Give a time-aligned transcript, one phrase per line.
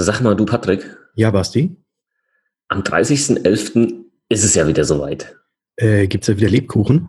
[0.00, 0.96] Sag mal, du Patrick.
[1.14, 1.76] Ja, Basti?
[2.68, 4.04] Am 30.11.
[4.28, 5.36] ist es ja wieder soweit.
[5.76, 7.08] Äh, gibt's ja wieder Lebkuchen?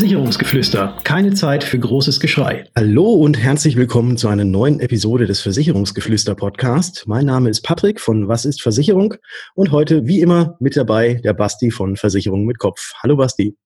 [0.00, 0.96] Versicherungsgeflüster.
[1.04, 2.64] Keine Zeit für großes Geschrei.
[2.74, 7.04] Hallo und herzlich willkommen zu einer neuen Episode des Versicherungsgeflüster Podcast.
[7.06, 9.16] Mein Name ist Patrick von Was ist Versicherung
[9.54, 12.94] und heute wie immer mit dabei der Basti von Versicherung mit Kopf.
[13.02, 13.58] Hallo Basti.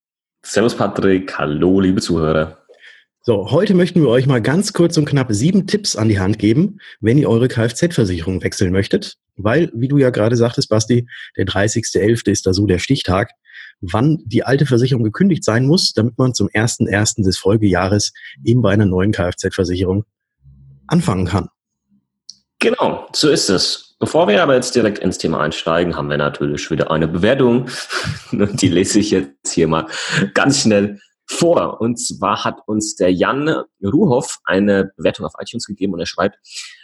[0.44, 2.58] Servus Patrick, hallo liebe Zuhörer.
[3.22, 6.40] So, heute möchten wir euch mal ganz kurz und knapp sieben Tipps an die Hand
[6.40, 9.18] geben, wenn ihr eure Kfz-Versicherung wechseln möchtet.
[9.36, 12.28] Weil, wie du ja gerade sagtest, Basti, der 30.11.
[12.28, 13.30] ist da so der Stichtag
[13.80, 17.24] wann die alte Versicherung gekündigt sein muss, damit man zum 1.1.
[17.24, 18.12] des Folgejahres
[18.44, 20.04] eben bei einer neuen Kfz-Versicherung
[20.86, 21.48] anfangen kann.
[22.58, 23.96] Genau, so ist es.
[23.98, 27.68] Bevor wir aber jetzt direkt ins Thema einsteigen, haben wir natürlich wieder eine Bewertung.
[28.32, 29.86] Die lese ich jetzt hier mal
[30.34, 31.80] ganz schnell vor.
[31.80, 36.38] Und zwar hat uns der Jan Ruhoff eine Bewertung auf iTunes gegeben und er schreibt,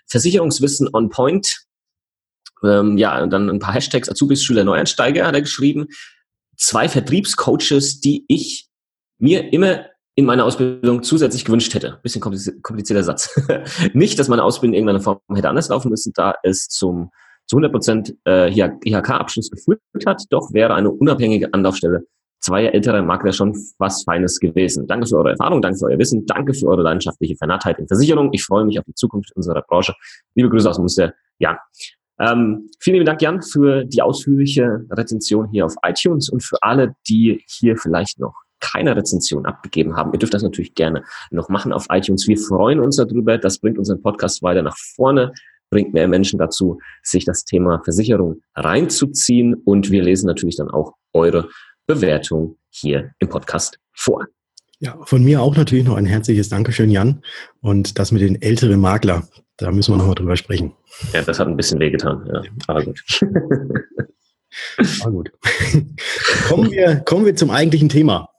[0.06, 1.66] Versicherungswissen on point.
[2.62, 5.88] Ähm, ja, und dann ein paar Hashtags Azubis, Schüler, Neueinsteiger hat er geschrieben
[6.60, 8.68] zwei Vertriebscoaches, die ich
[9.18, 11.98] mir immer in meiner Ausbildung zusätzlich gewünscht hätte.
[12.02, 13.40] Bisschen komplizierter Satz.
[13.94, 17.10] Nicht, dass meine Ausbildung in irgendeiner Form hätte anders laufen müssen, da es zum
[17.46, 22.04] zu 100 Prozent äh, IHK-Abschluss geführt hat, doch wäre eine unabhängige Anlaufstelle
[22.40, 24.86] zweier älterer Makler schon was Feines gewesen.
[24.86, 28.30] Danke für eure Erfahrung, danke für euer Wissen, danke für eure leidenschaftliche Vernarrtheit in Versicherung.
[28.32, 29.94] Ich freue mich auf die Zukunft unserer Branche.
[30.34, 31.56] Liebe Grüße aus Münster, Jan.
[32.20, 36.94] Ähm, vielen lieben Dank, Jan, für die ausführliche Rezension hier auf iTunes und für alle,
[37.08, 40.12] die hier vielleicht noch keine Rezension abgegeben haben.
[40.12, 42.28] Ihr dürft das natürlich gerne noch machen auf iTunes.
[42.28, 43.38] Wir freuen uns darüber.
[43.38, 45.32] Das bringt unseren Podcast weiter nach vorne,
[45.70, 49.54] bringt mehr Menschen dazu, sich das Thema Versicherung reinzuziehen.
[49.54, 51.48] Und wir lesen natürlich dann auch eure
[51.86, 54.26] Bewertung hier im Podcast vor.
[54.80, 57.22] Ja, von mir auch natürlich noch ein herzliches Dankeschön, Jan.
[57.60, 60.72] Und das mit den älteren Makler, da müssen wir nochmal drüber sprechen.
[61.12, 62.42] Ja, das hat ein bisschen wehgetan, ja.
[62.66, 63.02] Aber gut.
[65.02, 65.32] Aber gut.
[66.48, 68.30] kommen, wir, kommen wir zum eigentlichen Thema.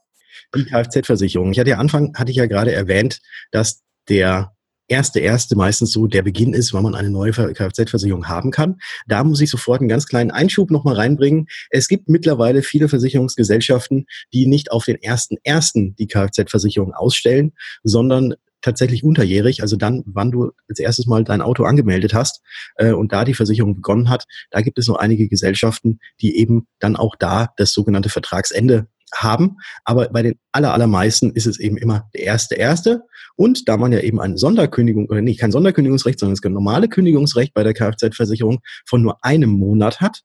[0.54, 1.52] Die Kfz-Versicherung.
[1.52, 3.20] Ich hatte ja Anfang, hatte ich ja gerade erwähnt,
[3.52, 4.52] dass der
[4.88, 8.76] erste, erste meistens so der Beginn ist, wann man eine neue Kfz-Versicherung haben kann.
[9.06, 11.46] Da muss ich sofort einen ganz kleinen Einschub nochmal reinbringen.
[11.70, 18.34] Es gibt mittlerweile viele Versicherungsgesellschaften, die nicht auf den ersten, ersten die Kfz-Versicherung ausstellen, sondern
[18.62, 22.42] tatsächlich unterjährig, also dann, wann du als erstes mal dein Auto angemeldet hast
[22.76, 26.68] äh, und da die Versicherung begonnen hat, da gibt es noch einige Gesellschaften, die eben
[26.78, 29.56] dann auch da das sogenannte Vertragsende haben.
[29.84, 33.02] Aber bei den aller, allermeisten ist es eben immer der erste, erste.
[33.36, 37.54] Und da man ja eben eine Sonderkündigung, oder nicht kein Sonderkündigungsrecht, sondern das normale Kündigungsrecht
[37.54, 40.22] bei der Kfz-Versicherung von nur einem Monat hat,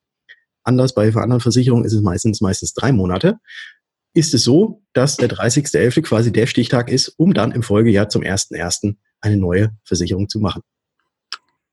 [0.63, 3.37] anders bei anderen Versicherungen ist es meistens, meistens drei Monate,
[4.13, 6.01] ist es so, dass der 30.11.
[6.01, 8.95] quasi der Stichtag ist, um dann im Folgejahr zum 1.1.
[9.21, 10.63] eine neue Versicherung zu machen.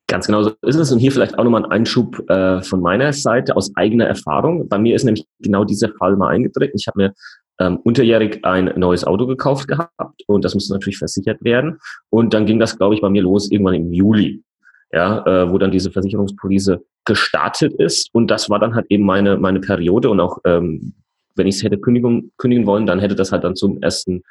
[0.07, 0.91] Ganz genau so ist es.
[0.91, 4.67] Und hier vielleicht auch nochmal ein Einschub äh, von meiner Seite aus eigener Erfahrung.
[4.69, 6.77] Bei mir ist nämlich genau dieser Fall mal eingetreten.
[6.77, 7.13] Ich habe mir
[7.59, 11.79] ähm, unterjährig ein neues Auto gekauft gehabt und das musste natürlich versichert werden.
[12.09, 14.43] Und dann ging das, glaube ich, bei mir los irgendwann im Juli,
[14.91, 18.09] ja, äh, wo dann diese Versicherungspolice gestartet ist.
[18.13, 20.93] Und das war dann halt eben meine, meine Periode und auch, ähm,
[21.35, 24.21] wenn ich es hätte kündigen, kündigen wollen, dann hätte das halt dann zum ersten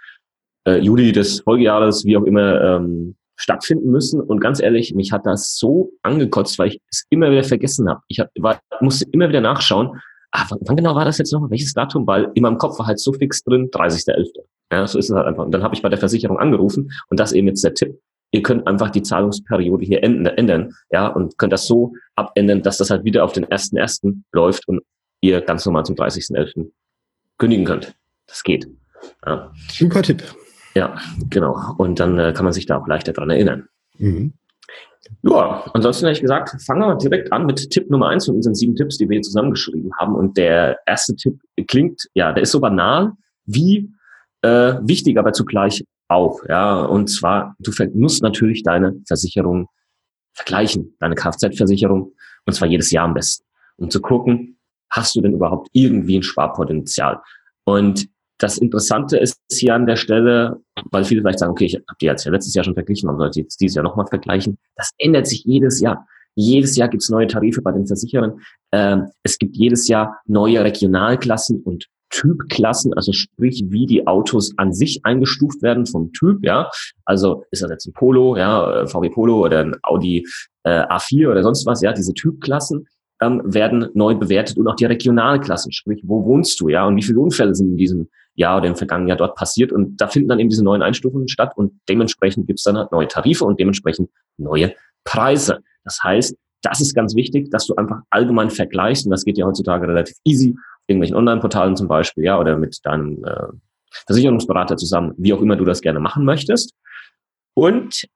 [0.66, 4.20] äh, Juli des Folgejahres, wie auch immer, ähm, stattfinden müssen.
[4.20, 8.00] Und ganz ehrlich, mich hat das so angekotzt, weil ich es immer wieder vergessen habe.
[8.08, 10.00] Ich hab, war, musste immer wieder nachschauen,
[10.32, 11.48] ah, wann, wann genau war das jetzt noch?
[11.50, 12.06] Welches Datum?
[12.06, 14.26] Weil in meinem Kopf war halt so fix drin, 30.11.
[14.72, 15.44] Ja, so ist es halt einfach.
[15.44, 17.98] Und dann habe ich bei der Versicherung angerufen und das eben jetzt der Tipp.
[18.32, 22.90] Ihr könnt einfach die Zahlungsperiode hier ändern, ja, und könnt das so abändern, dass das
[22.90, 24.22] halt wieder auf den 1.1.
[24.32, 24.80] läuft und
[25.20, 26.70] ihr ganz normal zum 30.11.
[27.38, 27.94] kündigen könnt.
[28.26, 28.66] Das geht.
[29.24, 29.52] Ja.
[29.70, 30.24] Super Tipp.
[30.74, 30.96] Ja,
[31.30, 31.74] genau.
[31.78, 33.68] Und dann äh, kann man sich da auch leichter dran erinnern.
[33.98, 34.34] Mhm.
[35.22, 38.54] Ja, ansonsten hätte ich gesagt, fangen wir direkt an mit Tipp Nummer eins von unseren
[38.54, 40.14] sieben Tipps, die wir hier zusammengeschrieben haben.
[40.14, 43.12] Und der erste Tipp klingt, ja, der ist so banal
[43.44, 43.90] wie
[44.42, 46.40] äh, wichtig, aber zugleich auch.
[46.48, 49.68] Ja, und zwar, du musst natürlich deine Versicherung
[50.32, 52.12] vergleichen, deine Kfz-Versicherung,
[52.46, 54.58] und zwar jedes Jahr am besten, um zu gucken,
[54.90, 57.20] hast du denn überhaupt irgendwie ein Sparpotenzial?
[57.64, 58.08] Und
[58.38, 60.60] das Interessante ist hier an der Stelle,
[60.90, 63.16] weil viele vielleicht sagen, okay, ich habe die jetzt ja letztes Jahr schon verglichen, man
[63.16, 64.58] sollte jetzt dieses Jahr nochmal vergleichen.
[64.76, 66.06] Das ändert sich jedes Jahr.
[66.34, 68.40] Jedes Jahr gibt es neue Tarife bei den Versicherern.
[68.72, 74.72] Ähm, es gibt jedes Jahr neue Regionalklassen und Typklassen, also sprich, wie die Autos an
[74.72, 76.70] sich eingestuft werden vom Typ, ja.
[77.04, 80.24] Also ist das jetzt ein Polo, ja, äh, VW Polo oder ein Audi
[80.64, 82.86] äh, A4 oder sonst was, ja, diese Typklassen
[83.20, 87.02] ähm, werden neu bewertet und auch die Regionalklassen, sprich, wo wohnst du, ja, und wie
[87.02, 89.72] viele Unfälle sind in diesem Jahr oder im vergangenen Jahr dort passiert.
[89.72, 92.92] Und da finden dann eben diese neuen Einstufungen statt und dementsprechend gibt es dann halt
[92.92, 95.60] neue Tarife und dementsprechend neue Preise.
[95.84, 99.46] Das heißt, das ist ganz wichtig, dass du einfach allgemein vergleichst und das geht ja
[99.46, 103.46] heutzutage relativ easy, irgendwelchen Online-Portalen zum Beispiel, ja, oder mit deinem äh,
[104.06, 106.74] Versicherungsberater zusammen, wie auch immer du das gerne machen möchtest.
[107.54, 108.06] Und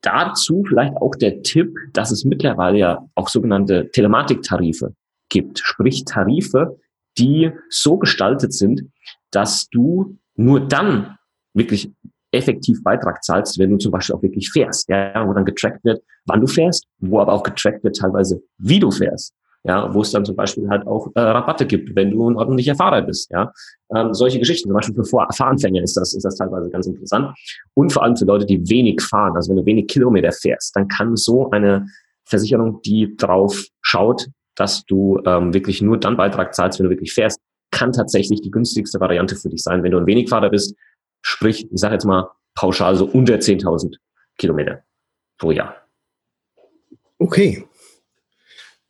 [0.00, 4.94] dazu vielleicht auch der Tipp, dass es mittlerweile ja auch sogenannte Telematiktarife
[5.28, 6.78] gibt, sprich Tarife,
[7.18, 8.90] die so gestaltet sind,
[9.32, 11.16] dass du nur dann
[11.54, 11.92] wirklich
[12.32, 16.02] effektiv Beitrag zahlst, wenn du zum Beispiel auch wirklich fährst, ja, wo dann getrackt wird,
[16.26, 19.34] wann du fährst, wo aber auch getrackt wird teilweise, wie du fährst,
[19.64, 22.74] ja, wo es dann zum Beispiel halt auch äh, Rabatte gibt, wenn du ein ordentlicher
[22.74, 23.52] Fahrer bist, ja,
[23.94, 27.36] ähm, solche Geschichten, zum Beispiel für Fahranfänger ist das, ist das teilweise ganz interessant.
[27.74, 30.88] Und vor allem für Leute, die wenig fahren, also wenn du wenig Kilometer fährst, dann
[30.88, 31.86] kann so eine
[32.24, 37.12] Versicherung, die drauf schaut, dass du ähm, wirklich nur dann Beitrag zahlst, wenn du wirklich
[37.12, 37.40] fährst,
[37.72, 40.76] kann tatsächlich die günstigste Variante für dich sein, wenn du ein Wenigfahrer bist.
[41.22, 43.96] Sprich, ich sage jetzt mal pauschal so unter 10.000
[44.38, 44.84] Kilometer
[45.38, 45.76] pro Jahr.
[47.18, 47.64] Okay.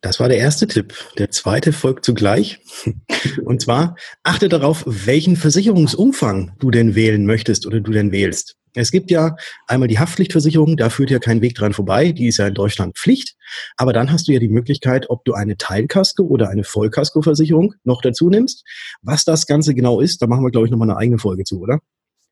[0.01, 0.93] Das war der erste Tipp.
[1.17, 2.59] Der zweite folgt zugleich.
[3.45, 8.57] Und zwar achte darauf, welchen Versicherungsumfang du denn wählen möchtest oder du denn wählst.
[8.73, 9.35] Es gibt ja
[9.67, 12.97] einmal die Haftpflichtversicherung, da führt ja kein Weg dran vorbei, die ist ja in Deutschland
[12.97, 13.35] Pflicht.
[13.77, 18.01] Aber dann hast du ja die Möglichkeit, ob du eine Teilkasko oder eine Vollkaskoversicherung noch
[18.01, 18.63] dazu nimmst.
[19.01, 21.61] Was das Ganze genau ist, da machen wir, glaube ich, nochmal eine eigene Folge zu,
[21.61, 21.79] oder?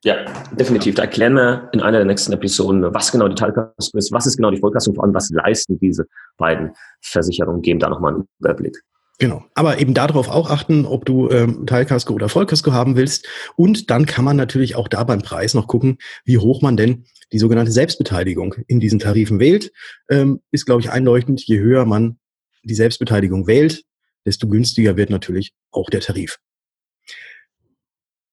[0.03, 0.95] Ja, definitiv.
[0.95, 4.35] Da erklären wir in einer der nächsten Episoden, was genau die Teilkasko ist, was ist
[4.35, 6.05] genau die Vollkasko und vor allem, was leisten diese
[6.37, 6.71] beiden
[7.01, 8.81] Versicherungen, geben da nochmal einen Überblick.
[9.21, 9.45] Genau.
[9.53, 13.27] Aber eben darauf auch achten, ob du ähm, Teilkasko oder Vollkasko haben willst.
[13.55, 17.05] Und dann kann man natürlich auch da beim Preis noch gucken, wie hoch man denn
[17.31, 19.71] die sogenannte Selbstbeteiligung in diesen Tarifen wählt.
[20.09, 21.45] Ähm, ist, glaube ich, einleuchtend.
[21.45, 22.17] Je höher man
[22.63, 23.83] die Selbstbeteiligung wählt,
[24.25, 26.39] desto günstiger wird natürlich auch der Tarif.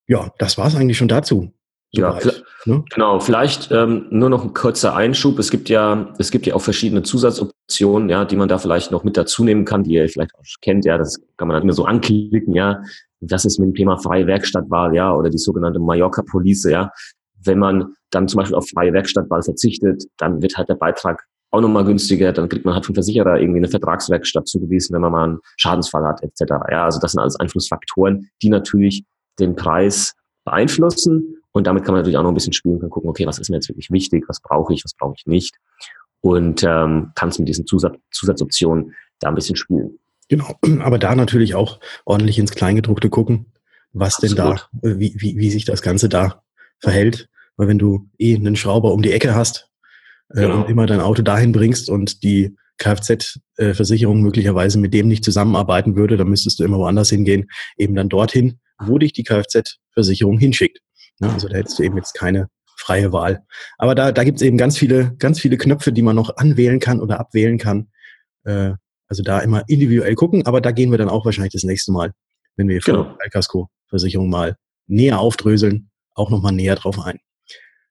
[0.06, 1.52] Ja, das war es eigentlich schon dazu.
[1.90, 2.18] Ja,
[2.66, 2.84] ne?
[2.90, 3.18] genau.
[3.18, 5.38] Vielleicht ähm, nur noch ein kurzer Einschub.
[5.38, 9.04] Es gibt ja, es gibt ja auch verschiedene Zusatzoptionen, ja, die man da vielleicht noch
[9.04, 10.84] mit dazu nehmen kann, die ihr vielleicht auch kennt.
[10.84, 12.54] Ja, das kann man dann immer so anklicken.
[12.54, 12.82] Ja,
[13.20, 16.64] das ist mit dem Thema freie Werkstattwahl, ja, oder die sogenannte Mallorca Police.
[16.64, 16.92] Ja,
[17.42, 21.60] wenn man dann zum Beispiel auf freie Werkstattwahl verzichtet, dann wird halt der Beitrag auch
[21.62, 22.32] nochmal günstiger.
[22.32, 26.04] Dann kriegt man halt vom Versicherer irgendwie eine Vertragswerkstatt zugewiesen, wenn man mal einen Schadensfall
[26.04, 26.52] hat, etc.
[26.70, 29.04] Ja, also das sind alles Einflussfaktoren, die natürlich
[29.38, 30.14] den Preis
[30.44, 31.36] beeinflussen.
[31.52, 33.48] Und damit kann man natürlich auch noch ein bisschen spielen, kann gucken, okay, was ist
[33.48, 35.56] mir jetzt wirklich wichtig, was brauche ich, was brauche ich nicht.
[36.20, 39.98] Und ähm, kannst mit diesen Zusatz Zusatzoptionen da ein bisschen spielen.
[40.28, 43.46] Genau, aber da natürlich auch ordentlich ins Kleingedruckte gucken,
[43.92, 44.38] was Absolut.
[44.38, 44.44] denn
[44.82, 46.42] da, äh, wie, wie, wie sich das Ganze da
[46.80, 47.28] verhält.
[47.56, 49.70] Weil wenn du eh einen Schrauber um die Ecke hast
[50.30, 50.60] äh, genau.
[50.60, 56.16] und immer dein Auto dahin bringst und die Kfz-Versicherung möglicherweise mit dem nicht zusammenarbeiten würde,
[56.16, 60.78] dann müsstest du immer woanders hingehen, eben dann dorthin, wo dich die Kfz-Versicherung hinschickt.
[61.20, 61.32] Ne?
[61.32, 63.44] Also da hättest du eben jetzt keine freie Wahl.
[63.76, 66.80] Aber da, da gibt es eben ganz viele, ganz viele Knöpfe, die man noch anwählen
[66.80, 67.88] kann oder abwählen kann.
[68.44, 68.72] Äh,
[69.08, 72.12] also da immer individuell gucken, aber da gehen wir dann auch wahrscheinlich das nächste Mal,
[72.56, 73.16] wenn wir genau.
[73.24, 74.56] die Kasko-Versicherung mal
[74.86, 77.18] näher aufdröseln, auch nochmal näher drauf ein.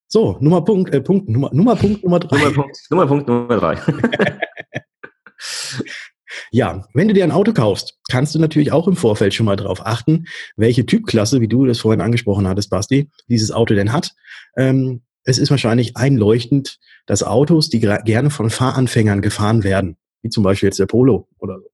[0.07, 2.37] So, Nummer Punkt, äh, Punkt, Nummer, Nummer Punkt Nummer drei.
[2.37, 3.75] Nummer Punkt, Nummer Punkt Nummer drei.
[6.51, 9.55] Ja, wenn du dir ein Auto kaufst, kannst du natürlich auch im Vorfeld schon mal
[9.55, 10.25] darauf achten,
[10.55, 14.13] welche Typklasse, wie du das vorhin angesprochen hattest, Basti, dieses Auto denn hat.
[14.57, 20.43] Ähm, es ist wahrscheinlich einleuchtend, dass Autos, die gerne von Fahranfängern gefahren werden, wie zum
[20.43, 21.69] Beispiel jetzt der Polo oder so,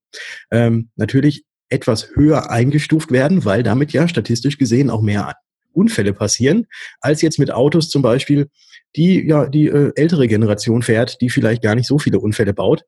[0.51, 5.35] ähm, natürlich etwas höher eingestuft werden, weil damit ja statistisch gesehen auch mehr
[5.71, 6.67] Unfälle passieren,
[7.01, 8.49] als jetzt mit Autos zum Beispiel,
[8.95, 12.85] die ja die äh, ältere Generation fährt, die vielleicht gar nicht so viele Unfälle baut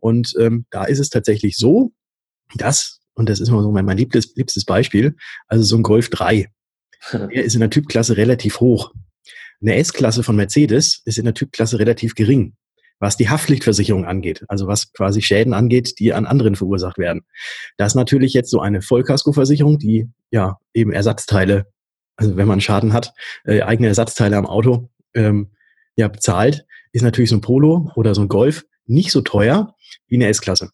[0.00, 1.92] und ähm, da ist es tatsächlich so,
[2.54, 6.10] dass, und das ist immer so mein, mein liebstes, liebstes Beispiel, also so ein Golf
[6.10, 6.50] 3,
[7.12, 8.92] der ist in der Typklasse relativ hoch.
[9.60, 12.54] Eine S-Klasse von Mercedes ist in der Typklasse relativ gering,
[13.00, 17.22] was die Haftpflichtversicherung angeht, also was quasi Schäden angeht, die an anderen verursacht werden.
[17.76, 21.66] Das ist natürlich jetzt so eine Vollkaskoversicherung, die ja eben Ersatzteile,
[22.16, 23.12] also wenn man Schaden hat,
[23.44, 25.50] äh, eigene Ersatzteile am Auto ähm,
[25.96, 29.74] ja bezahlt, ist natürlich so ein Polo oder so ein Golf nicht so teuer
[30.08, 30.70] wie eine S-Klasse.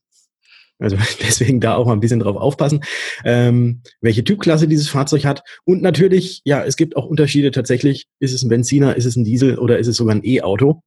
[0.78, 2.84] Also deswegen da auch mal ein bisschen drauf aufpassen,
[3.24, 5.42] ähm, welche Typklasse dieses Fahrzeug hat.
[5.64, 8.06] Und natürlich, ja, es gibt auch Unterschiede tatsächlich.
[8.18, 10.82] Ist es ein Benziner, ist es ein Diesel oder ist es sogar ein E-Auto?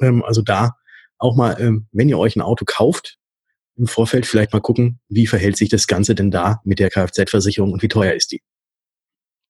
[0.00, 0.72] Ähm, also da
[1.18, 3.16] auch mal, ähm, wenn ihr euch ein Auto kauft,
[3.76, 7.72] im Vorfeld vielleicht mal gucken, wie verhält sich das Ganze denn da mit der Kfz-Versicherung
[7.72, 8.40] und wie teuer ist die?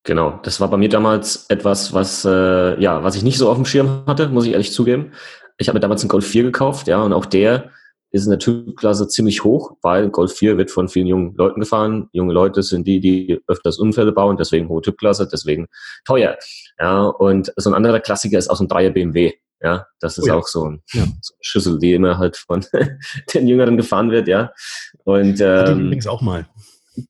[0.04, 3.56] Genau, das war bei mir damals etwas, was äh, ja, was ich nicht so auf
[3.56, 5.12] dem Schirm hatte, muss ich ehrlich zugeben.
[5.58, 7.70] Ich habe mir damals einen Golf 4 gekauft, ja, und auch der
[8.16, 12.08] ist in der Typklasse ziemlich hoch, weil Golf 4 wird von vielen jungen Leuten gefahren.
[12.12, 15.66] Junge Leute sind die, die öfters Unfälle bauen, deswegen hohe Typklasse, deswegen
[16.04, 16.36] teuer.
[16.80, 19.34] Ja, und so ein anderer Klassiker ist auch so ein Dreier BMW.
[19.62, 20.34] Ja, das ist oh ja.
[20.34, 21.04] auch so, ein, ja.
[21.20, 22.64] so, eine Schüssel, die immer halt von
[23.34, 24.52] den Jüngeren gefahren wird, ja.
[25.04, 26.46] Und ähm, übrigens auch mal.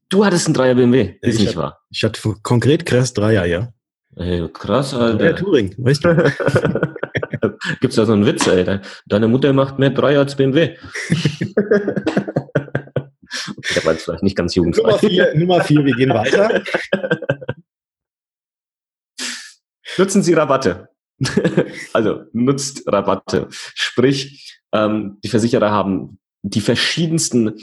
[0.08, 1.80] Du hattest einen Dreier BMW, ist ich nicht hatte, wahr?
[1.90, 3.72] Ich hatte konkret krass Dreier, ja.
[4.16, 5.24] Ey, krass, Alter.
[5.24, 6.32] Ja, Touring, weißt du.
[7.80, 8.80] Gibt's da so einen Witz, ey?
[9.06, 10.76] Deine Mutter macht mehr Dreier als BMW.
[13.74, 14.82] Der war jetzt vielleicht nicht ganz jugendfrei.
[14.82, 16.62] Nummer vier, Nummer vier, wir gehen weiter.
[19.98, 20.88] Nutzen Sie Rabatte.
[21.92, 23.48] also nutzt Rabatte.
[23.50, 27.54] Sprich, ähm, die Versicherer haben die verschiedensten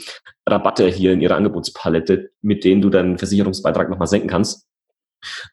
[0.46, 4.66] Rabatte hier in ihrer Angebotspalette, mit denen du deinen Versicherungsbeitrag nochmal senken kannst.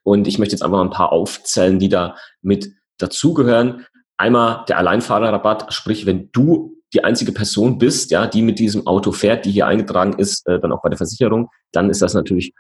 [0.04, 3.86] Und ich möchte jetzt einfach mal ein paar aufzählen, die da mit dazugehören.
[4.22, 9.12] Einmal der Alleinfahrerrabatt, sprich, wenn du die einzige Person bist, ja, die mit diesem Auto
[9.12, 12.54] fährt, die hier eingetragen ist, äh, dann auch bei der Versicherung, dann ist das natürlich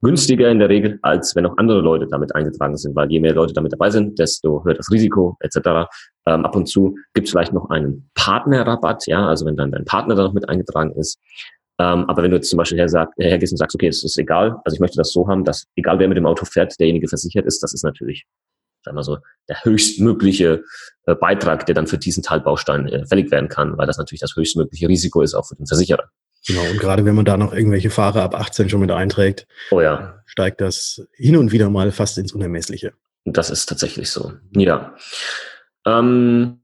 [0.00, 3.34] günstiger in der Regel, als wenn auch andere Leute damit eingetragen sind, weil je mehr
[3.34, 5.86] Leute damit dabei sind, desto höher das Risiko etc.
[6.26, 9.84] Ähm, ab und zu gibt es vielleicht noch einen Partnerrabatt, ja, also wenn dann dein
[9.84, 11.18] Partner da noch mit eingetragen ist.
[11.78, 14.56] Ähm, aber wenn du jetzt zum Beispiel her hergehst und sagst, okay, es ist egal,
[14.64, 17.44] also ich möchte das so haben, dass egal wer mit dem Auto fährt, derjenige versichert
[17.44, 18.24] ist, das ist natürlich
[18.84, 20.64] sagen wir so, der höchstmögliche
[21.06, 24.36] äh, Beitrag, der dann für diesen Teilbaustein äh, fällig werden kann, weil das natürlich das
[24.36, 26.10] höchstmögliche Risiko ist, auch für den Versicherer.
[26.46, 29.80] Genau, und gerade wenn man da noch irgendwelche Fahrer ab 18 schon mit einträgt, oh
[29.80, 30.20] ja.
[30.26, 32.94] steigt das hin und wieder mal fast ins Unermessliche.
[33.24, 34.32] Das ist tatsächlich so.
[34.56, 34.96] Ja.
[35.86, 36.60] Ähm,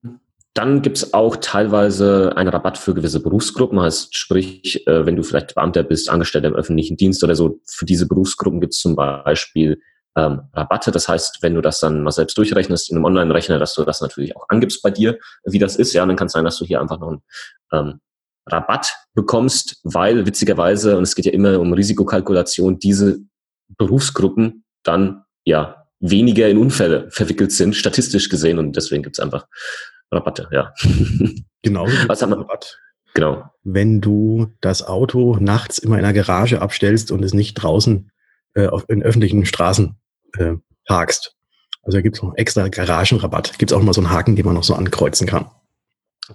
[0.55, 3.81] dann gibt's auch teilweise einen Rabatt für gewisse Berufsgruppen.
[3.81, 7.85] Heißt, sprich, äh, wenn du vielleicht Beamter bist, Angestellter im öffentlichen Dienst oder so, für
[7.85, 9.81] diese Berufsgruppen gibt's zum Beispiel
[10.19, 10.91] ähm, Rabatte.
[10.91, 14.01] Das heißt, wenn du das dann mal selbst durchrechnest in einem Online-Rechner, dass du das
[14.01, 16.65] natürlich auch angibst bei dir, wie das ist, ja, dann kann es sein, dass du
[16.65, 17.23] hier einfach noch einen
[17.73, 18.01] ähm,
[18.47, 23.19] Rabatt bekommst, weil witzigerweise, und es geht ja immer um Risikokalkulation, diese
[23.77, 29.47] Berufsgruppen dann ja weniger in Unfälle verwickelt sind, statistisch gesehen, und deswegen gibt's einfach
[30.11, 30.75] Rabatte, ja.
[31.63, 31.87] Genau.
[32.07, 32.39] Was haben wir?
[32.39, 32.79] Rabatt.
[33.15, 33.51] Genau.
[33.65, 38.11] Wenn du das Auto nachts immer in einer Garage abstellst und es nicht draußen
[38.55, 39.97] äh, auf, in öffentlichen Straßen
[40.37, 40.55] äh,
[40.87, 41.35] parkst.
[41.83, 43.59] Also da gibt es noch extra Garagenrabatt.
[43.59, 45.51] Gibt es auch mal so einen Haken, den man noch so ankreuzen kann.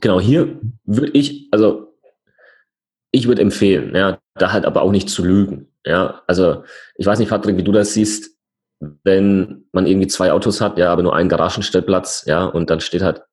[0.01, 1.95] Genau, hier würde ich, also
[3.12, 5.67] ich würde empfehlen, ja, da halt aber auch nicht zu lügen.
[5.85, 6.63] Ja, also
[6.95, 8.35] ich weiß nicht, Patrick, wie du das siehst,
[9.03, 13.01] wenn man irgendwie zwei Autos hat, ja, aber nur einen Garagenstellplatz, ja, und dann steht
[13.01, 13.23] halt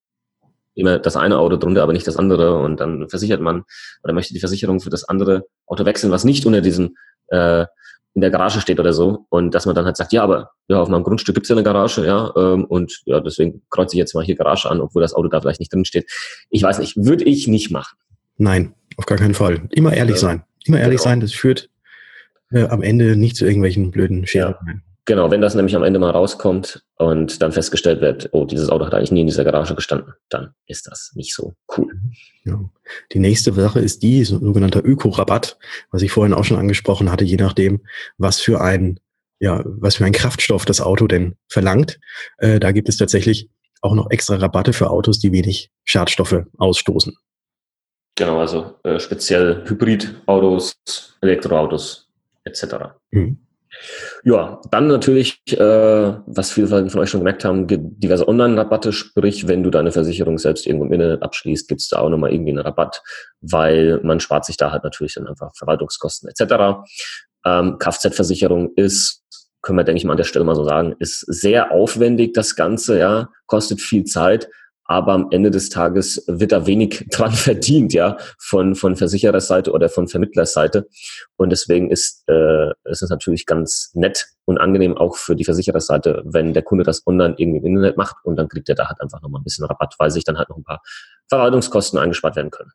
[0.75, 3.65] immer das eine Auto drunter, aber nicht das andere, und dann versichert man
[4.05, 6.97] oder möchte die Versicherung für das andere Auto wechseln, was nicht unter diesem
[7.29, 7.67] äh,
[8.15, 10.81] in der Garage steht oder so und dass man dann halt sagt, ja, aber ja,
[10.81, 14.15] auf meinem Grundstück gibt's ja eine Garage, ja, ähm, und ja, deswegen kreuze ich jetzt
[14.15, 16.11] mal hier Garage an, obwohl das Auto da vielleicht nicht drin steht.
[16.51, 17.97] Ich weiß nicht, würde ich nicht machen.
[18.37, 19.69] Nein, auf gar keinen Fall.
[19.71, 20.21] Immer ehrlich ja.
[20.21, 20.45] sein.
[20.65, 21.11] Immer ehrlich genau.
[21.11, 21.71] sein, das führt
[22.51, 24.57] äh, am Ende nicht zu irgendwelchen blöden Scheren.
[24.67, 24.75] Ja.
[25.07, 28.87] Genau, wenn das nämlich am Ende mal rauskommt und dann festgestellt wird, oh, dieses Auto
[28.87, 32.00] hat eigentlich nie in dieser Garage gestanden, dann ist das nicht so cool.
[32.45, 32.59] Ja.
[33.13, 35.59] Die nächste Sache ist die, sogenannter Ökorabatt,
[35.91, 37.81] was ich vorhin auch schon angesprochen hatte, je nachdem,
[38.19, 39.01] was für ein,
[39.39, 42.01] ja, was für ein Kraftstoff das Auto denn verlangt.
[42.39, 43.49] Äh, da gibt es tatsächlich
[43.83, 47.17] auch noch extra Rabatte für Autos, die wenig Schadstoffe ausstoßen.
[48.17, 50.75] Genau, also äh, speziell Hybridautos,
[51.23, 52.09] Elektroautos
[52.45, 52.65] etc.
[53.11, 53.39] Mhm.
[54.25, 55.59] Ja, dann natürlich, äh,
[56.27, 60.67] was viele von euch schon gemerkt haben, diverse Online-Rabatte, sprich, wenn du deine Versicherung selbst
[60.67, 63.03] irgendwo im Internet abschließt, gibt es da auch nochmal irgendwie einen Rabatt,
[63.41, 66.83] weil man spart sich da halt natürlich dann einfach Verwaltungskosten etc.
[67.45, 69.23] Ähm, Kfz-Versicherung ist,
[69.63, 72.57] können wir, denke ich mal an der Stelle mal so sagen, ist sehr aufwendig, das
[72.57, 74.49] Ganze, ja, kostet viel Zeit,
[74.91, 79.89] aber am Ende des Tages wird da wenig dran verdient, ja, von, von Versichererseite oder
[79.89, 80.89] von Vermittlerseite.
[81.37, 86.23] Und deswegen ist, äh, ist es natürlich ganz nett und angenehm auch für die Versichererseite,
[86.25, 89.01] wenn der Kunde das online irgendwie im Internet macht und dann kriegt er da halt
[89.01, 90.83] einfach nochmal ein bisschen Rabatt, weil sich dann halt noch ein paar
[91.29, 92.73] Verwaltungskosten eingespart werden können.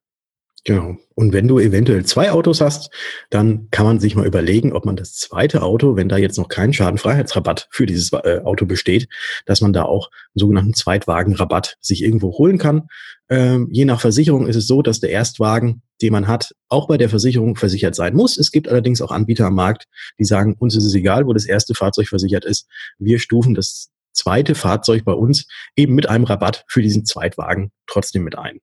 [0.68, 0.98] Genau.
[1.14, 2.90] Und wenn du eventuell zwei Autos hast,
[3.30, 6.50] dann kann man sich mal überlegen, ob man das zweite Auto, wenn da jetzt noch
[6.50, 9.08] kein Schadenfreiheitsrabatt für dieses äh, Auto besteht,
[9.46, 12.88] dass man da auch einen sogenannten Zweitwagenrabatt sich irgendwo holen kann.
[13.30, 16.98] Ähm, je nach Versicherung ist es so, dass der Erstwagen, den man hat, auch bei
[16.98, 18.36] der Versicherung versichert sein muss.
[18.36, 19.86] Es gibt allerdings auch Anbieter am Markt,
[20.18, 22.68] die sagen, uns ist es egal, wo das erste Fahrzeug versichert ist.
[22.98, 25.46] Wir stufen das zweite Fahrzeug bei uns
[25.76, 28.62] eben mit einem Rabatt für diesen Zweitwagen trotzdem mit ein.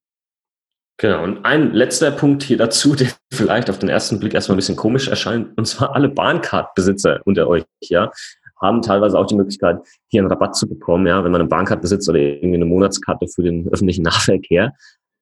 [1.02, 4.61] Genau, und ein letzter Punkt hier dazu, der vielleicht auf den ersten Blick erstmal ein
[4.61, 8.12] bisschen komisch erscheint, und zwar alle Bahncard-Besitzer unter euch, ja,
[8.61, 11.82] haben teilweise auch die Möglichkeit, hier einen Rabatt zu bekommen, ja, wenn man eine Bahncard
[11.82, 14.75] besitzt oder irgendwie eine Monatskarte für den öffentlichen Nahverkehr.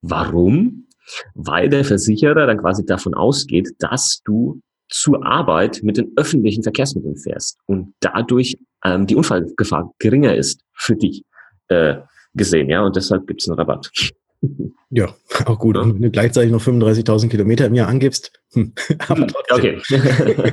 [0.02, 0.86] Warum?
[1.34, 4.60] Weil der Versicherer dann quasi davon ausgeht, dass du
[4.90, 10.96] zur Arbeit mit den öffentlichen Verkehrsmitteln fährst und dadurch ähm, die Unfallgefahr geringer ist für
[10.96, 11.22] dich
[11.68, 11.96] äh,
[12.34, 13.90] gesehen, ja, und deshalb gibt es einen Rabatt.
[14.90, 15.14] Ja,
[15.46, 15.76] auch gut.
[15.76, 18.72] Und wenn du gleichzeitig noch 35.000 Kilometer im Jahr angibst, hm,
[19.08, 19.80] aber trotzdem.
[19.88, 20.52] Okay.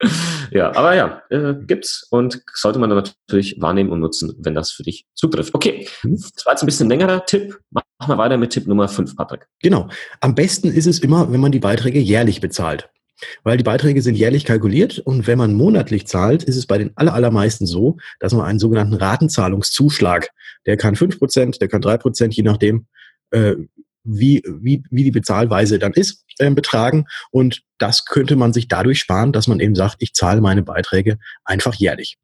[0.50, 4.70] ja, aber ja, äh, gibt's und sollte man dann natürlich wahrnehmen und nutzen, wenn das
[4.70, 5.54] für dich zutrifft.
[5.54, 6.16] Okay, mhm.
[6.34, 7.58] das war jetzt ein bisschen längerer Tipp.
[7.70, 9.46] Machen wir weiter mit Tipp Nummer 5, Patrick.
[9.62, 9.88] Genau.
[10.20, 12.88] Am besten ist es immer, wenn man die Beiträge jährlich bezahlt.
[13.42, 16.96] Weil die Beiträge sind jährlich kalkuliert und wenn man monatlich zahlt, ist es bei den
[16.96, 20.28] allermeisten so, dass man einen sogenannten Ratenzahlungszuschlag,
[20.66, 22.86] der kann fünf Prozent, der kann drei Prozent, je nachdem,
[23.30, 23.54] äh,
[24.04, 27.06] wie, wie, wie die Bezahlweise dann ist, äh, betragen.
[27.30, 31.18] Und das könnte man sich dadurch sparen, dass man eben sagt, ich zahle meine Beiträge
[31.44, 32.18] einfach jährlich.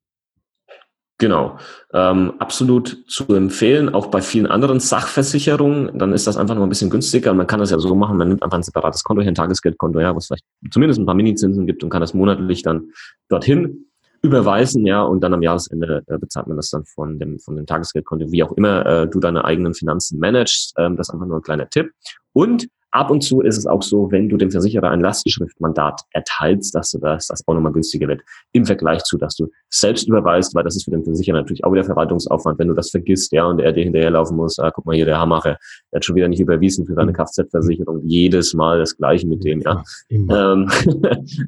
[1.23, 1.57] Genau,
[1.93, 6.69] ähm, absolut zu empfehlen, auch bei vielen anderen Sachversicherungen, dann ist das einfach noch ein
[6.69, 7.33] bisschen günstiger.
[7.33, 10.01] Man kann das ja so machen, man nimmt einfach ein separates Konto, hier ein Tagesgeldkonto,
[10.01, 12.91] ja, was vielleicht zumindest ein paar Minizinsen gibt und kann das monatlich dann
[13.29, 13.87] dorthin
[14.21, 17.67] überweisen, ja, und dann am Jahresende äh, bezahlt man das dann von dem, von dem
[17.67, 20.75] Tagesgeldkonto, wie auch immer äh, du deine eigenen Finanzen managst.
[20.79, 21.93] Ähm, das ist einfach nur ein kleiner Tipp.
[22.33, 26.75] Und ab und zu ist es auch so, wenn du dem Versicherer ein Lastschriftmandat erteilst,
[26.75, 28.23] dass du das, das auch nochmal günstiger wird
[28.53, 31.73] im Vergleich zu, dass du selbst überweist, weil das ist für den Versicherer natürlich auch
[31.73, 34.95] wieder Verwaltungsaufwand, wenn du das vergisst, ja, und er dir hinterherlaufen muss, ah, guck mal
[34.95, 35.59] hier, der Hammacher,
[35.91, 37.17] der hat schon wieder nicht überwiesen für seine mhm.
[37.17, 39.83] Kfz-Versicherung, jedes Mal das Gleiche mit dem, ja.
[40.11, 40.71] Ähm,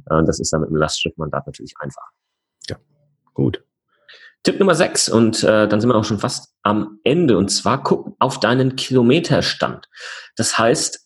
[0.26, 2.04] das ist dann mit dem Lastschriftmandat natürlich einfach.
[3.34, 3.62] Gut.
[4.44, 7.82] Tipp Nummer 6 und äh, dann sind wir auch schon fast am Ende und zwar
[7.82, 9.88] guck auf deinen Kilometerstand.
[10.36, 11.03] Das heißt,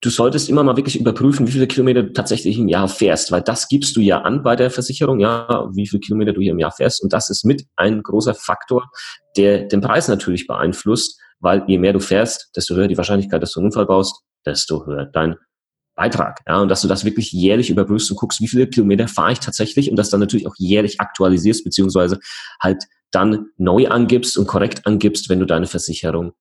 [0.00, 3.42] du solltest immer mal wirklich überprüfen, wie viele Kilometer du tatsächlich im Jahr fährst, weil
[3.42, 6.58] das gibst du ja an bei der Versicherung, ja, wie viele Kilometer du hier im
[6.58, 8.90] Jahr fährst und das ist mit ein großer Faktor,
[9.36, 13.52] der den Preis natürlich beeinflusst, weil je mehr du fährst, desto höher die Wahrscheinlichkeit, dass
[13.52, 15.36] du einen Unfall baust, desto höher dein
[15.96, 16.40] Beitrag.
[16.46, 19.40] Ja, und dass du das wirklich jährlich überprüfst und guckst, wie viele Kilometer fahre ich
[19.40, 22.20] tatsächlich und das dann natürlich auch jährlich aktualisierst, beziehungsweise
[22.62, 26.32] halt dann neu angibst und korrekt angibst, wenn du deine Versicherung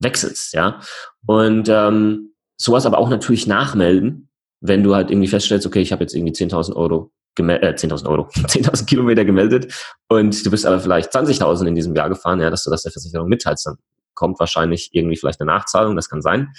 [0.00, 0.54] wechselst.
[0.54, 0.80] Ja,
[1.26, 2.29] und ähm,
[2.60, 4.28] sowas aber auch natürlich nachmelden,
[4.60, 8.22] wenn du halt irgendwie feststellst, okay, ich habe jetzt irgendwie 10.000 Euro äh, 10.000 Euro,
[8.34, 9.72] 10.000 Kilometer gemeldet
[10.08, 12.92] und du bist aber vielleicht 20.000 in diesem Jahr gefahren, ja, dass du das der
[12.92, 13.76] Versicherung mitteilst, dann
[14.14, 16.52] kommt wahrscheinlich irgendwie vielleicht eine Nachzahlung, das kann sein.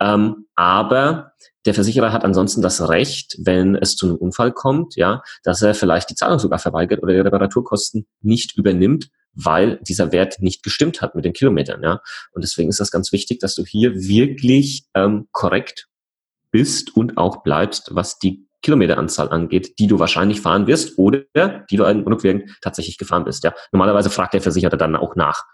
[0.00, 1.32] Ähm, aber
[1.66, 5.74] der Versicherer hat ansonsten das Recht, wenn es zu einem Unfall kommt, ja, dass er
[5.74, 11.02] vielleicht die Zahlung sogar verweigert oder die Reparaturkosten nicht übernimmt, weil dieser Wert nicht gestimmt
[11.02, 12.00] hat mit den Kilometern, ja.
[12.32, 15.88] Und deswegen ist das ganz wichtig, dass du hier wirklich ähm, korrekt
[16.50, 21.20] bist und auch bleibst, was die Kilometeranzahl angeht, die du wahrscheinlich fahren wirst oder
[21.70, 23.44] die du rückwirkend tatsächlich gefahren bist.
[23.44, 25.44] Ja, normalerweise fragt der Versicherer dann auch nach.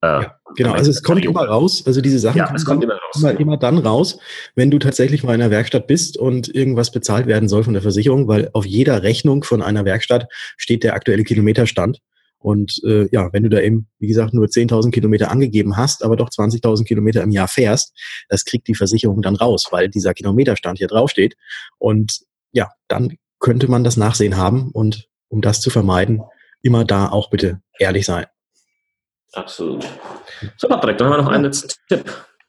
[0.00, 1.82] Äh, ja, genau, also es kommt immer raus.
[1.86, 3.16] Also diese Sachen ja, es kommt immer, raus.
[3.16, 4.18] Immer, immer dann raus,
[4.54, 7.82] wenn du tatsächlich mal in einer Werkstatt bist und irgendwas bezahlt werden soll von der
[7.82, 11.98] Versicherung, weil auf jeder Rechnung von einer Werkstatt steht der aktuelle Kilometerstand.
[12.38, 16.16] Und äh, ja, wenn du da eben, wie gesagt, nur 10.000 Kilometer angegeben hast, aber
[16.16, 17.92] doch 20.000 Kilometer im Jahr fährst,
[18.28, 21.34] das kriegt die Versicherung dann raus, weil dieser Kilometerstand hier draufsteht.
[21.78, 22.20] Und
[22.52, 24.70] ja, dann könnte man das Nachsehen haben.
[24.72, 26.22] Und um das zu vermeiden,
[26.62, 28.26] immer da auch bitte ehrlich sein.
[29.32, 29.86] Absolut.
[30.56, 32.04] So, Patrick, dann haben wir noch einen letzten Tipp.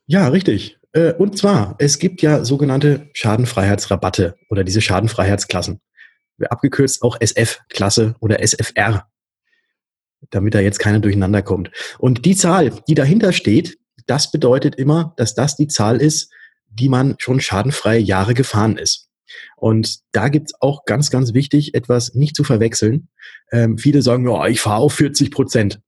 [0.06, 0.80] Ja, richtig.
[0.94, 5.82] Äh, und zwar, es gibt ja sogenannte Schadenfreiheitsrabatte oder diese Schadenfreiheitsklassen.
[6.50, 9.08] Abgekürzt auch SF-Klasse oder SFR,
[10.30, 11.72] damit da jetzt keiner durcheinander kommt.
[11.98, 16.32] Und die Zahl, die dahinter steht, das bedeutet immer, dass das die Zahl ist,
[16.68, 19.10] die man schon schadenfreie Jahre gefahren ist.
[19.56, 23.10] Und da gibt's auch ganz, ganz wichtig, etwas nicht zu verwechseln.
[23.52, 25.82] Ähm, viele sagen, ja, ich fahre auf 40 Prozent.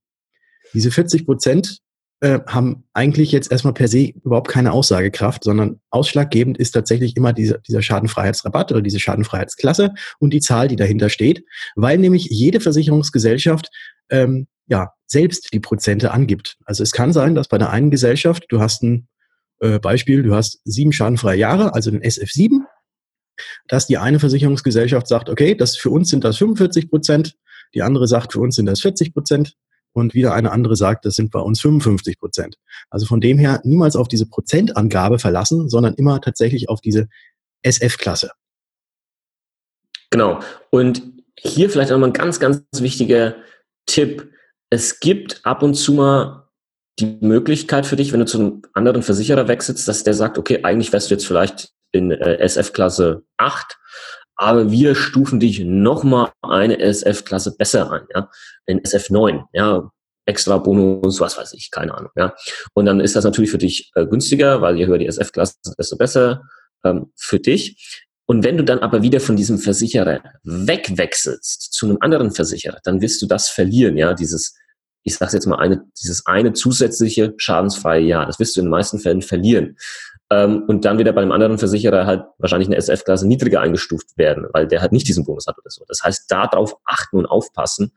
[0.74, 1.80] Diese 40 Prozent
[2.22, 7.34] äh, haben eigentlich jetzt erstmal per se überhaupt keine Aussagekraft, sondern ausschlaggebend ist tatsächlich immer
[7.34, 11.44] dieser, dieser Schadenfreiheitsrabatt oder diese Schadenfreiheitsklasse und die Zahl, die dahinter steht,
[11.76, 13.70] weil nämlich jede Versicherungsgesellschaft
[14.10, 16.58] ähm, ja selbst die Prozente angibt.
[16.66, 19.08] Also es kann sein, dass bei der einen Gesellschaft, du hast ein
[19.60, 22.60] äh, Beispiel, du hast sieben schadenfreie Jahre, also den SF7,
[23.68, 27.36] dass die eine Versicherungsgesellschaft sagt, okay, das für uns sind das 45 Prozent,
[27.74, 29.56] die andere sagt, für uns sind das 40 Prozent
[29.94, 32.58] und wieder eine andere sagt, das sind bei uns 55 Prozent.
[32.90, 37.08] Also von dem her niemals auf diese Prozentangabe verlassen, sondern immer tatsächlich auf diese
[37.64, 38.32] SF-Klasse.
[40.10, 40.40] Genau.
[40.70, 41.04] Und
[41.38, 43.36] hier vielleicht nochmal ein ganz, ganz wichtiger
[43.86, 44.32] Tipp.
[44.70, 46.50] Es gibt ab und zu mal
[47.00, 50.64] die Möglichkeit für dich, wenn du zu einem anderen Versicherer wechselst, dass der sagt, okay,
[50.64, 53.78] eigentlich wärst du jetzt vielleicht in äh, SF-Klasse 8,
[54.42, 58.28] aber wir stufen dich nochmal eine SF-Klasse besser ein, ja,
[58.66, 59.92] in SF9, ja,
[60.26, 62.34] extra Bonus, was weiß ich, keine Ahnung, ja.
[62.74, 65.96] Und dann ist das natürlich für dich äh, günstiger, weil je höher die SF-Klasse, desto
[65.96, 66.42] besser
[66.84, 68.04] ähm, für dich.
[68.26, 73.00] Und wenn du dann aber wieder von diesem Versicherer wegwechselst zu einem anderen Versicherer, dann
[73.00, 74.56] wirst du das verlieren, ja, dieses,
[75.04, 78.26] ich sage jetzt mal, eine, dieses eine zusätzliche schadensfreie Jahr.
[78.26, 79.78] Das wirst du in den meisten Fällen verlieren.
[80.32, 84.48] Ähm, und dann wieder bei einem anderen Versicherer halt wahrscheinlich eine SF-Klasse niedriger eingestuft werden,
[84.54, 85.84] weil der halt nicht diesen Bonus hat oder so.
[85.88, 87.92] Das heißt, darauf achten und aufpassen,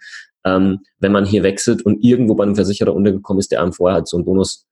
[0.45, 3.95] ähm, wenn man hier wechselt und irgendwo bei einem Versicherer untergekommen ist, der einem vorher
[3.95, 4.67] halt so einen Bonus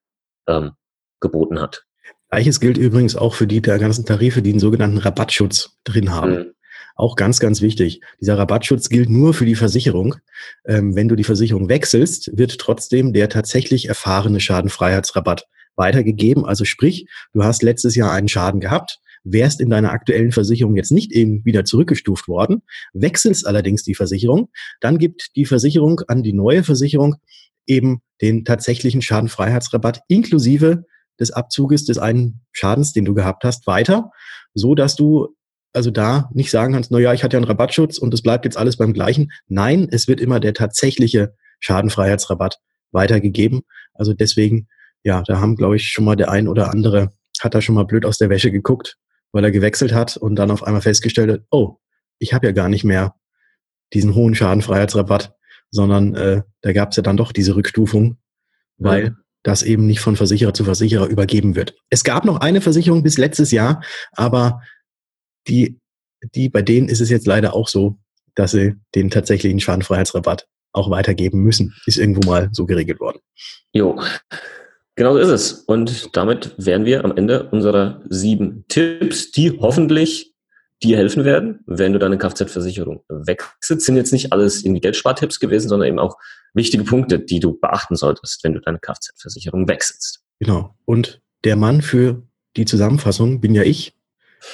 [0.49, 0.73] ähm,
[1.21, 1.85] geboten hat.
[2.31, 6.33] Gleiches gilt übrigens auch für die der ganzen Tarife, die einen sogenannten Rabattschutz drin haben.
[6.33, 6.55] Mhm.
[6.97, 8.01] Auch ganz, ganz wichtig.
[8.21, 10.17] Dieser Rabattschutz gilt nur für die Versicherung.
[10.65, 15.47] Ähm, wenn du die Versicherung wechselst, wird trotzdem der tatsächlich erfahrene Schadenfreiheitsrabatt
[15.77, 16.45] weitergegeben.
[16.45, 20.93] Also sprich, du hast letztes Jahr einen Schaden gehabt, wärst in deiner aktuellen Versicherung jetzt
[20.93, 24.49] nicht eben wieder zurückgestuft worden, wechselst allerdings die Versicherung,
[24.81, 27.17] dann gibt die Versicherung an die neue Versicherung
[27.67, 30.85] eben den tatsächlichen Schadenfreiheitsrabatt inklusive
[31.21, 34.11] des Abzuges des einen Schadens, den du gehabt hast, weiter,
[34.55, 35.37] so dass du
[35.73, 38.45] also da nicht sagen kannst, na ja, ich hatte ja einen Rabattschutz und es bleibt
[38.45, 39.33] jetzt alles beim gleichen.
[39.49, 42.59] Nein, es wird immer der tatsächliche Schadenfreiheitsrabatt
[42.91, 43.63] weitergegeben.
[43.95, 44.69] Also deswegen,
[45.05, 47.85] ja, da haben, glaube ich, schon mal der ein oder andere hat da schon mal
[47.85, 48.99] blöd aus der Wäsche geguckt,
[49.33, 51.79] weil er gewechselt hat und dann auf einmal festgestellt hat, oh,
[52.19, 53.15] ich habe ja gar nicht mehr
[53.93, 55.35] diesen hohen Schadenfreiheitsrabatt,
[55.71, 58.19] sondern äh, da gab es ja dann doch diese Rückstufung,
[58.79, 59.11] weil ja
[59.43, 61.75] das eben nicht von Versicherer zu Versicherer übergeben wird.
[61.91, 64.63] Es gab noch eine Versicherung bis letztes Jahr, aber
[65.49, 65.81] die,
[66.35, 67.99] die, bei denen ist es jetzt leider auch so,
[68.35, 71.75] dass sie den tatsächlichen Schadenfreiheitsrabatt auch weitergeben müssen.
[71.87, 73.19] Ist irgendwo mal so geregelt worden.
[73.73, 74.01] Jo,
[74.97, 75.53] genau so ist es.
[75.53, 80.35] Und damit wären wir am Ende unserer sieben Tipps, die hoffentlich
[80.83, 83.87] dir helfen werden, wenn du deine Kfz-Versicherung wechselst.
[83.87, 86.17] Sind jetzt nicht alles irgendwie Geldspartipps gewesen, sondern eben auch
[86.55, 90.23] wichtige Punkte, die du beachten solltest, wenn du deine Kfz-Versicherung wechselst.
[90.41, 90.75] Genau.
[90.85, 92.23] Und der Mann für
[92.57, 93.97] die Zusammenfassung bin ja ich.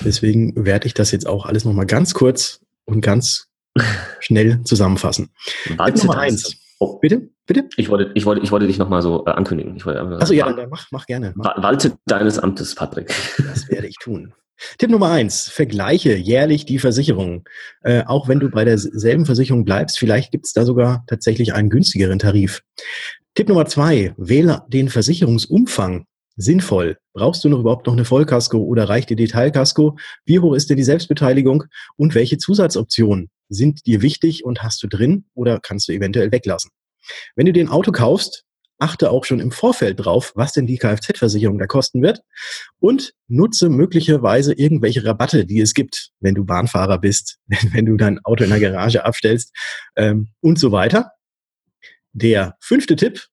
[0.04, 3.48] Deswegen werde ich das jetzt auch alles nochmal ganz kurz und ganz
[4.20, 5.30] schnell zusammenfassen.
[5.64, 6.56] Tipp Nummer eins.
[6.80, 6.98] Oh.
[6.98, 7.30] Bitte?
[7.46, 7.68] Bitte?
[7.76, 9.76] Ich wollte, ich wollte, ich wollte dich nochmal so äh, ankündigen.
[9.76, 11.32] Ich wollte also ja, dann mach, mach gerne.
[11.34, 11.60] Mach.
[11.62, 13.12] Walte deines Amtes, Patrick.
[13.38, 14.32] Das werde ich tun.
[14.78, 17.44] Tipp Nummer eins, vergleiche jährlich die Versicherung.
[17.82, 21.70] Äh, auch wenn du bei derselben Versicherung bleibst, vielleicht gibt es da sogar tatsächlich einen
[21.70, 22.62] günstigeren Tarif.
[23.34, 26.98] Tipp Nummer zwei, wähle den Versicherungsumfang sinnvoll.
[27.12, 29.96] Brauchst du noch überhaupt noch eine Vollkasko oder reicht dir Detailkasko?
[30.24, 31.64] Wie hoch ist denn die Selbstbeteiligung?
[31.96, 36.70] Und welche Zusatzoptionen sind dir wichtig und hast du drin oder kannst du eventuell weglassen?
[37.36, 38.44] Wenn du den Auto kaufst,
[38.78, 42.20] achte auch schon im Vorfeld drauf, was denn die Kfz-Versicherung da kosten wird
[42.78, 47.38] und nutze möglicherweise irgendwelche Rabatte, die es gibt, wenn du Bahnfahrer bist,
[47.72, 49.54] wenn du dein Auto in der Garage abstellst
[49.96, 51.10] ähm, und so weiter.
[52.12, 53.26] Der fünfte Tipp,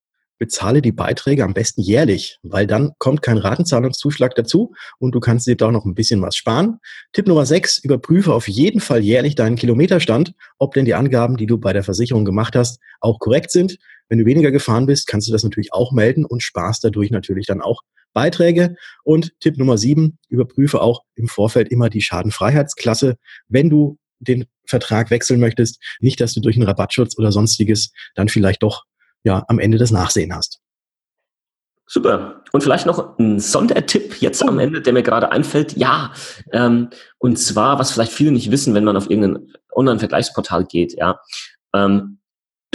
[0.45, 5.47] bezahle die Beiträge am besten jährlich, weil dann kommt kein Ratenzahlungszuschlag dazu und du kannst
[5.47, 6.77] dir doch noch ein bisschen was sparen.
[7.13, 11.47] Tipp Nummer sechs, überprüfe auf jeden Fall jährlich deinen Kilometerstand, ob denn die Angaben, die
[11.47, 13.79] du bei der Versicherung gemacht hast, auch korrekt sind.
[14.08, 17.47] Wenn du weniger gefahren bist, kannst du das natürlich auch melden und sparst dadurch natürlich
[17.47, 17.81] dann auch
[18.13, 18.75] Beiträge.
[19.03, 23.15] Und Tipp Nummer sieben, überprüfe auch im Vorfeld immer die Schadenfreiheitsklasse,
[23.47, 25.81] wenn du den Vertrag wechseln möchtest.
[26.01, 28.84] Nicht, dass du durch einen Rabattschutz oder sonstiges dann vielleicht doch
[29.25, 30.61] ja am Ende das Nachsehen hast.
[31.88, 32.43] Super.
[32.51, 35.77] Und vielleicht noch ein Sondertipp jetzt am Ende, der mir gerade einfällt.
[35.77, 36.13] Ja,
[36.51, 41.19] ähm, und zwar, was vielleicht viele nicht wissen, wenn man auf irgendein Online-Vergleichsportal geht, ja.
[41.73, 42.19] Ähm,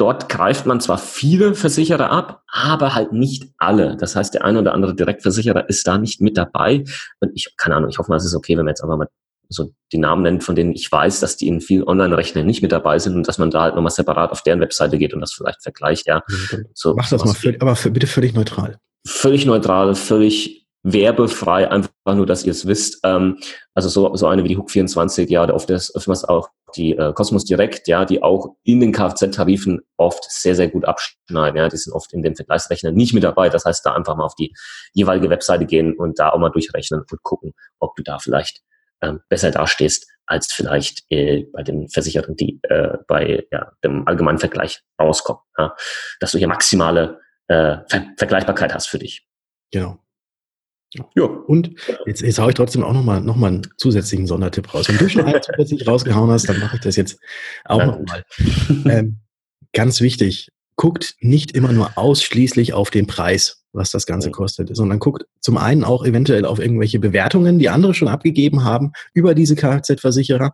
[0.00, 3.98] Dort greift man zwar viele Versicherer ab, aber halt nicht alle.
[3.98, 6.84] Das heißt, der eine oder andere Direktversicherer ist da nicht mit dabei.
[7.20, 9.08] Und ich, keine Ahnung, ich hoffe mal, es ist okay, wenn man jetzt einfach mal
[9.50, 12.72] so die Namen nennt, von denen ich weiß, dass die in vielen Online-Rechnern nicht mit
[12.72, 15.32] dabei sind und dass man da halt nochmal separat auf deren Webseite geht und das
[15.32, 16.22] vielleicht vergleicht, ja.
[16.72, 18.78] So, Mach das mal, völlig, aber für, bitte völlig neutral.
[19.06, 23.00] Völlig neutral, völlig werbefrei, einfach nur, dass ihr es wisst.
[23.04, 23.38] Ähm,
[23.74, 26.96] also so, so eine wie die Hook 24, ja, oder oft ist oftmals auch die
[26.96, 31.58] äh, Cosmos Direct, ja, die auch in den Kfz-Tarifen oft sehr, sehr gut abschneiden.
[31.58, 33.48] Ja, die sind oft in den Vergleichsrechnern nicht mit dabei.
[33.48, 34.54] Das heißt, da einfach mal auf die
[34.92, 38.62] jeweilige Webseite gehen und da auch mal durchrechnen und gucken, ob du da vielleicht
[39.02, 44.38] ähm, besser dastehst als vielleicht äh, bei den Versicherten, die äh, bei ja, dem allgemeinen
[44.38, 45.42] Vergleich rauskommen.
[45.58, 45.74] Ja?
[46.20, 49.26] Dass du hier maximale äh, Ver Vergleichbarkeit hast für dich.
[49.72, 49.98] Genau.
[51.14, 51.70] Ja, und
[52.06, 54.88] jetzt, jetzt haue ich trotzdem auch nochmal noch mal einen zusätzlichen Sondertipp raus.
[54.88, 57.20] Wenn du schon einen zusätzlich rausgehauen hast, dann mache ich das jetzt
[57.64, 58.24] auch nochmal.
[58.86, 59.20] Ähm,
[59.72, 64.98] ganz wichtig, guckt nicht immer nur ausschließlich auf den Preis, was das Ganze kostet, sondern
[64.98, 69.54] guckt zum einen auch eventuell auf irgendwelche Bewertungen, die andere schon abgegeben haben über diese
[69.54, 70.52] Kfz-Versicherer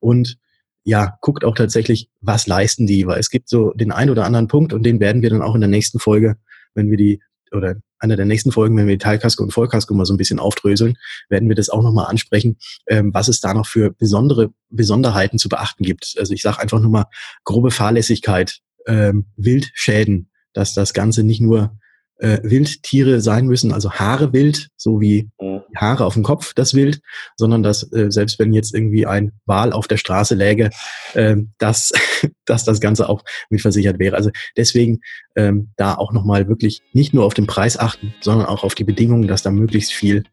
[0.00, 0.38] und
[0.84, 4.46] ja, guckt auch tatsächlich, was leisten die, weil es gibt so den einen oder anderen
[4.46, 6.36] Punkt und den werden wir dann auch in der nächsten Folge,
[6.74, 10.04] wenn wir die, oder einer der nächsten Folgen, wenn wir die Teilkasko und Vollkasko mal
[10.04, 10.96] so ein bisschen aufdröseln,
[11.28, 15.48] werden wir das auch nochmal ansprechen, ähm, was es da noch für besondere Besonderheiten zu
[15.48, 16.14] beachten gibt.
[16.18, 17.06] Also ich sage einfach nur mal
[17.44, 21.76] grobe Fahrlässigkeit, ähm, Wildschäden, dass das Ganze nicht nur
[22.18, 25.28] äh, Wildtiere sein müssen, also Haare wild, so wie.
[25.76, 27.00] Haare auf dem Kopf das Wild,
[27.36, 30.70] sondern dass äh, selbst wenn jetzt irgendwie ein Wal auf der Straße läge,
[31.14, 31.92] äh, dass,
[32.44, 34.16] dass das Ganze auch mit versichert wäre.
[34.16, 35.00] Also deswegen
[35.36, 38.84] ähm, da auch nochmal wirklich nicht nur auf den Preis achten, sondern auch auf die
[38.84, 40.24] Bedingungen, dass da möglichst viel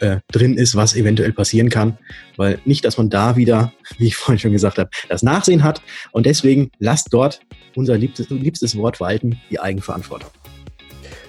[0.00, 1.98] äh, drin ist, was eventuell passieren kann,
[2.36, 5.82] weil nicht, dass man da wieder, wie ich vorhin schon gesagt habe, das Nachsehen hat
[6.12, 7.40] und deswegen lasst dort
[7.74, 10.30] unser liebstes, liebstes Wort walten, die Eigenverantwortung.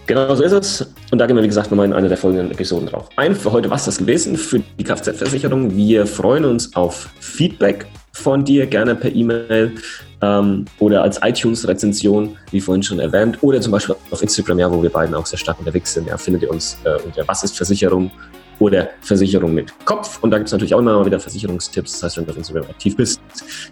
[0.05, 0.93] Genau so ist es.
[1.11, 3.35] Und da gehen wir, wie gesagt, nochmal in einer der folgenden Episoden drauf ein.
[3.35, 5.75] Für heute war es das gewesen für die Kfz-Versicherung.
[5.75, 9.73] Wir freuen uns auf Feedback von dir, gerne per E-Mail
[10.21, 14.83] ähm, oder als iTunes-Rezension, wie vorhin schon erwähnt, oder zum Beispiel auf Instagram, ja, wo
[14.83, 16.07] wir beiden auch sehr stark unterwegs sind.
[16.07, 18.11] Ja, findet ihr uns äh, unter Was ist Versicherung
[18.59, 20.21] oder Versicherung mit Kopf.
[20.21, 21.93] Und da gibt es natürlich auch immer mal wieder Versicherungstipps.
[21.93, 23.21] Das heißt, wenn du auf Instagram aktiv bist,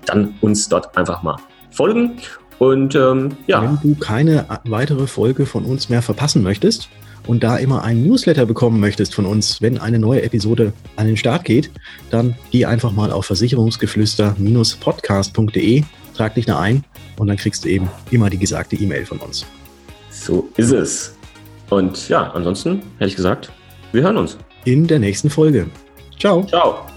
[0.06, 1.36] dann uns dort einfach mal
[1.72, 2.18] folgen.
[2.62, 3.64] Und ähm, ja.
[3.64, 6.90] Wenn du keine weitere Folge von uns mehr verpassen möchtest
[7.26, 11.18] und da immer einen Newsletter bekommen möchtest von uns, wenn eine neue Episode an den
[11.18, 11.72] Start geht,
[12.12, 15.84] dann geh einfach mal auf versicherungsgeflüster-podcast.de,
[16.16, 16.84] trag dich da ein
[17.18, 19.44] und dann kriegst du eben immer die gesagte E-Mail von uns.
[20.12, 21.18] So ist es.
[21.72, 23.52] Und ja, ansonsten hätte ich gesagt,
[23.92, 24.38] wir hören uns.
[24.66, 25.66] In der nächsten Folge.
[26.20, 26.44] Ciao.
[26.44, 26.91] Ciao.